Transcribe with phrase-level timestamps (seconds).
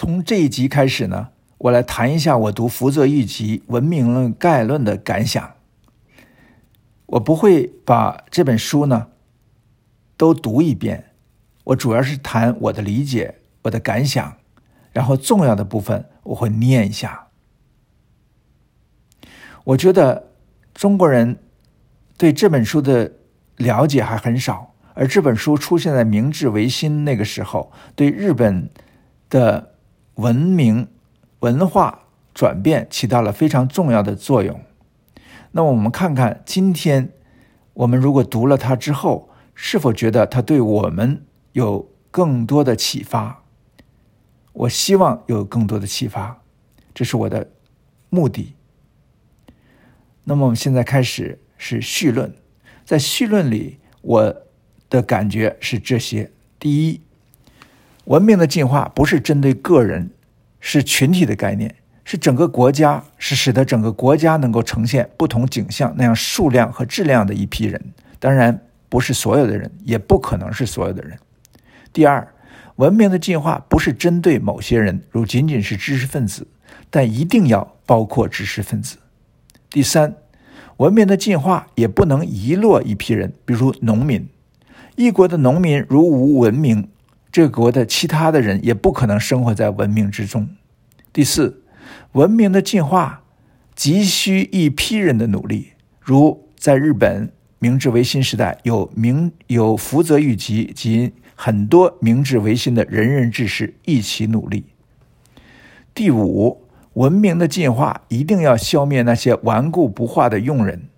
[0.00, 5.56] 从这一集开始呢，我来谈一下我读福泽谕吉《文明论概论》的感想。
[7.04, 9.08] 我不会把这本书呢
[10.16, 11.10] 都读一遍，
[11.64, 14.38] 我主要是谈我的理解、我的感想，
[14.92, 17.26] 然后重要的部分我会念一下。
[19.64, 20.30] 我觉得
[20.72, 21.38] 中国人
[22.16, 23.12] 对这本书的
[23.58, 28.70] 了解还很少，而这本书出现在明治维新那个时候，对日本
[29.28, 29.66] 的。
[30.14, 30.88] 文明
[31.40, 32.02] 文化
[32.34, 34.60] 转变起到了非常重要的作用。
[35.52, 37.12] 那我们看看今天，
[37.74, 43.42] 我们如果读了它之后，是否觉得它对我们有更多的启发？
[44.52, 46.42] 我希望有更多的启发，
[46.92, 47.50] 这是我的
[48.08, 48.54] 目的。
[50.24, 52.34] 那么我们现在开始是序论，
[52.84, 54.36] 在序论里，我
[54.88, 57.00] 的感觉是这些：第一。
[58.10, 60.10] 文明的进化不是针对个人，
[60.58, 61.72] 是群体的概念，
[62.04, 67.80] 是整个国家，是使得整个国家能够呈现不同景象那样数量和质量的一批人。
[68.18, 71.16] 当然，不是所有的人，也不可能是所有的人。
[71.92, 72.26] 第二，
[72.74, 76.44] 文明的进化不是针对某些人，如仅仅是知识分子，
[76.90, 78.96] 但一定要包括知识分子。
[79.70, 80.16] 第三，
[80.78, 84.28] 文明的进化也不能遗落一批人，比如农民。
[84.96, 86.88] 一国的农民如无文明。
[87.32, 90.48] 这国的其他的人也不可能生活在文明之中。
[91.12, 91.62] 第四，
[92.12, 93.22] 文明的进化
[93.74, 104.64] 急需一批人的努力，如在日本明治维新时代，有明有福泽谕吉及很多明治维新的仁人志士一起努力。
[105.94, 110.88] 第五，文明的进化一定要消灭那些顽固不化的庸人，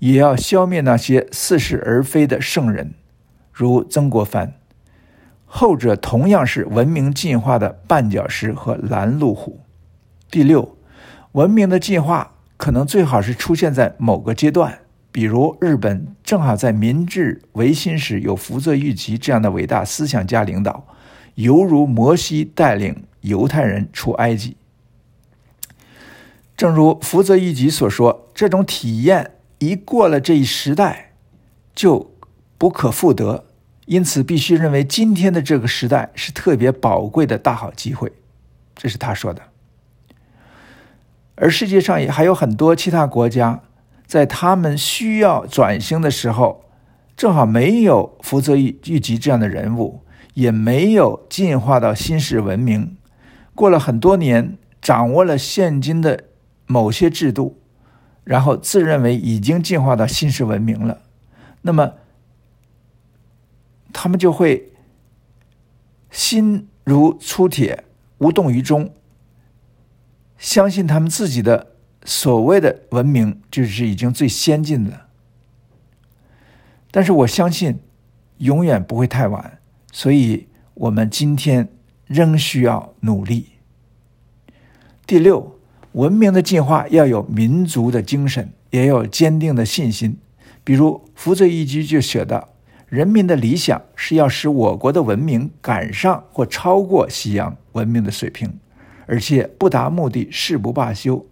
[0.00, 2.94] 也要消灭那些似是而非的圣人，
[3.52, 4.54] 如曾国藩。
[5.50, 9.60] 后者同样是文明进化的绊脚石和拦路虎。
[10.30, 10.76] 第六，
[11.32, 20.86] 文明的进化可能最好是出现在某个阶段，比如日本正好在明治维新时有福泽谕吉这样的伟大思想家领导，
[21.36, 24.56] 犹如摩西带领犹太人出埃及。
[26.56, 31.12] 正如福泽谕吉所说，这种体验一过了这一时代，
[31.74, 32.12] 就
[32.58, 33.46] 不可复得。
[33.88, 38.12] 因此，必须认为今天的这个时代是特别宝贵的大好机会，
[38.76, 39.40] 这是他说的。
[41.36, 43.62] 而世界上也还有很多其他国家，
[44.06, 46.66] 在他们需要转型的时候，
[47.16, 50.02] 正好没有福泽谕谕吉这样的人物，
[50.34, 52.98] 也没有进化到新式文明。
[53.54, 56.24] 过了很多年，掌握了现今的
[56.66, 57.58] 某些制度，
[58.24, 60.98] 然后自认为已经进化到新式文明了，
[61.62, 61.94] 那么。
[63.92, 64.72] 他们就会
[66.10, 67.84] 心如粗铁，
[68.18, 68.92] 无动于衷，
[70.36, 75.08] 相信他们自己的所谓的文明就是已经最先进的。
[76.90, 77.80] 但是我相信，
[78.38, 79.58] 永远不会太晚，
[79.92, 81.68] 所以我们今天
[82.06, 83.48] 仍需要努力。
[85.06, 85.58] 第六，
[85.92, 90.18] 文明的进化要有民族的精神，也要有坚定的信心。
[90.62, 92.50] 比如福泽谕吉就写道。
[92.88, 98.58] 人民的理想是要使我国的文明赶上或超过西洋文明的水平，
[99.06, 101.26] 而且不达目的誓不罢休。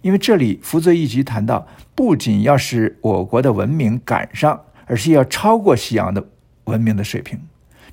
[0.00, 6.26] 因为这里福泽谕吉谈到，不仅要使我国的文明赶上，而是要超过西洋的
[6.64, 7.38] 文明的水平。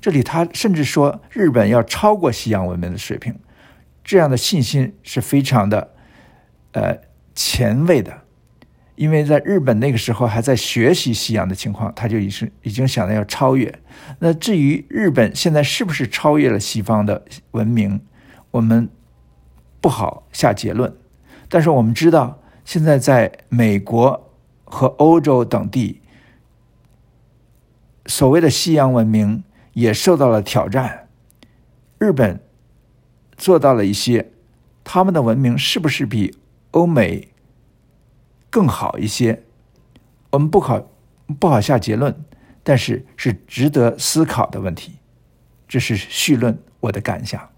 [0.00, 3.34] 这里他甚至说，日本要超过西洋文明的水平，
[4.02, 5.90] 这样的信心是非常的，
[6.72, 6.98] 呃，
[7.34, 8.22] 前卫的。
[9.00, 13.80] 因为在日本那个时候还在学习西洋的情况，他就已是已经想到要超越。
[14.18, 17.98] 那至于日本现在是不是超越了西方的文明，
[18.50, 18.90] 我们
[19.80, 20.94] 不好下结论。
[21.48, 24.30] 但是我们知道，现在在美国
[24.64, 26.02] 和欧洲等地，
[28.04, 31.08] 所谓的西洋文明也受到了挑战。
[31.98, 32.38] 日本
[33.38, 34.30] 做到了一些，
[34.84, 36.36] 他们的文明是不是比
[36.72, 37.29] 欧美？
[38.50, 39.44] 更好一些，
[40.30, 40.90] 我们不好
[41.38, 42.24] 不好下结论，
[42.62, 44.96] 但是是值得思考的问题。
[45.68, 47.48] 这是绪论我的感想。